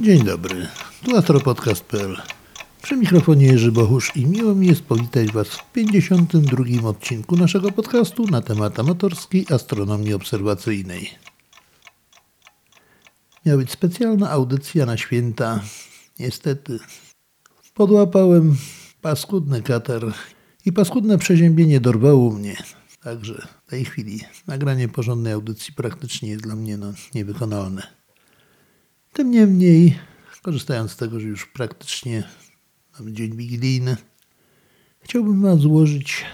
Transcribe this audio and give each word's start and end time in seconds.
Dzień 0.00 0.24
dobry, 0.24 0.68
tu 1.04 1.16
astropodcast.pl. 1.16 2.16
Przy 2.82 2.96
mikrofonie 2.96 3.46
Jerzy 3.46 3.72
Bohusz 3.72 4.16
i 4.16 4.26
miło 4.26 4.54
mi 4.54 4.66
jest 4.66 4.82
powitać 4.82 5.32
Was 5.32 5.48
w 5.48 5.72
52 5.72 6.88
odcinku 6.88 7.36
naszego 7.36 7.72
podcastu 7.72 8.26
na 8.26 8.42
temat 8.42 8.78
amatorskiej 8.78 9.46
astronomii 9.50 10.14
obserwacyjnej. 10.14 11.10
Miała 13.46 13.58
być 13.58 13.70
specjalna 13.70 14.30
audycja 14.30 14.86
na 14.86 14.96
święta. 14.96 15.60
Niestety, 16.18 16.78
podłapałem 17.74 18.56
paskudny 19.00 19.62
katar 19.62 20.12
i 20.66 20.72
paskudne 20.72 21.18
przeziębienie 21.18 21.80
dorwało 21.80 22.30
mnie. 22.30 22.56
Także 23.02 23.46
w 23.66 23.70
tej 23.70 23.84
chwili 23.84 24.20
nagranie 24.46 24.88
porządnej 24.88 25.32
audycji 25.32 25.74
praktycznie 25.74 26.28
jest 26.28 26.42
dla 26.42 26.56
mnie 26.56 26.76
no, 26.76 26.92
niewykonalne. 27.14 27.99
Tym 29.12 29.30
niemniej, 29.30 29.98
korzystając 30.42 30.90
z 30.90 30.96
tego, 30.96 31.20
że 31.20 31.26
już 31.26 31.46
praktycznie 31.46 32.28
mamy 32.98 33.12
dzień 33.12 33.36
wigilijny, 33.36 33.96
chciałbym 35.00 35.42
Wam 35.42 35.60
złożyć 35.60 36.24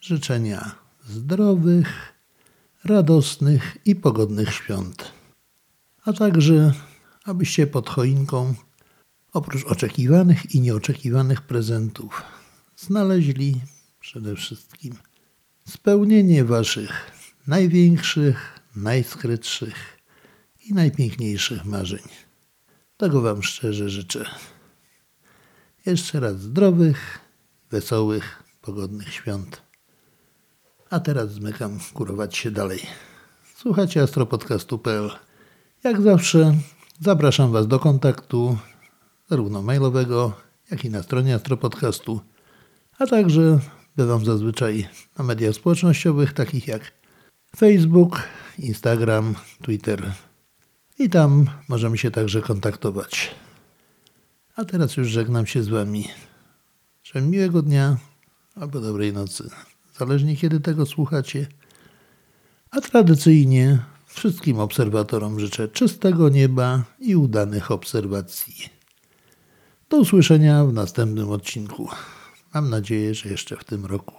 życzenia 0.00 0.74
zdrowych, 1.06 2.14
radosnych 2.84 3.76
i 3.84 3.96
pogodnych 3.96 4.54
świąt. 4.54 5.12
A 6.04 6.12
także, 6.12 6.72
abyście 7.24 7.66
pod 7.66 7.88
choinką, 7.90 8.54
oprócz 9.32 9.64
oczekiwanych 9.64 10.54
i 10.54 10.60
nieoczekiwanych 10.60 11.42
prezentów, 11.42 12.22
znaleźli 12.76 13.60
przede 14.00 14.36
wszystkim 14.36 14.94
spełnienie 15.68 16.44
Waszych 16.44 17.10
największych, 17.46 18.60
najskrytszych 18.76 19.98
i 20.64 20.74
najpiękniejszych 20.74 21.64
marzeń. 21.64 22.02
Tego 22.96 23.20
Wam 23.20 23.42
szczerze 23.42 23.88
życzę. 23.88 24.24
Jeszcze 25.86 26.20
raz 26.20 26.40
zdrowych, 26.40 27.18
wesołych, 27.70 28.42
pogodnych 28.60 29.14
świąt. 29.14 29.62
A 30.90 31.00
teraz 31.00 31.32
zmykam 31.32 31.78
kurować 31.94 32.36
się 32.36 32.50
dalej. 32.50 32.80
Słuchacie 33.56 34.02
astropodcastu.pl. 34.02 35.10
Jak 35.84 36.02
zawsze 36.02 36.54
zapraszam 37.00 37.52
Was 37.52 37.66
do 37.66 37.78
kontaktu 37.78 38.58
zarówno 39.30 39.62
mailowego, 39.62 40.32
jak 40.70 40.84
i 40.84 40.90
na 40.90 41.02
stronie 41.02 41.34
astropodcastu, 41.34 42.20
a 42.98 43.06
także 43.06 43.58
bywam 43.96 44.24
zazwyczaj 44.24 44.88
na 45.18 45.24
mediach 45.24 45.54
społecznościowych 45.54 46.32
takich 46.32 46.68
jak 46.68 46.92
Facebook, 47.56 48.22
Instagram, 48.58 49.34
Twitter 49.62 50.12
i 50.98 51.10
tam 51.10 51.46
możemy 51.68 51.98
się 51.98 52.10
także 52.10 52.42
kontaktować. 52.42 53.34
A 54.56 54.64
teraz 54.64 54.96
już 54.96 55.08
żegnam 55.08 55.46
się 55.46 55.62
z 55.62 55.68
Wami. 55.68 56.08
Życzę 57.02 57.20
miłego 57.20 57.62
dnia 57.62 57.96
albo 58.54 58.80
dobrej 58.80 59.12
nocy, 59.12 59.50
zależnie 59.98 60.36
kiedy 60.36 60.60
tego 60.60 60.86
słuchacie. 60.86 61.46
A 62.70 62.80
tradycyjnie 62.80 63.78
wszystkim 64.06 64.58
obserwatorom 64.58 65.40
życzę 65.40 65.68
czystego 65.68 66.28
nieba 66.28 66.84
i 66.98 67.16
udanych 67.16 67.70
obserwacji. 67.70 68.68
Do 69.90 69.96
usłyszenia 69.96 70.64
w 70.64 70.72
następnym 70.72 71.30
odcinku. 71.30 71.88
Mam 72.54 72.70
nadzieję, 72.70 73.14
że 73.14 73.28
jeszcze 73.28 73.56
w 73.56 73.64
tym 73.64 73.86
roku. 73.86 74.14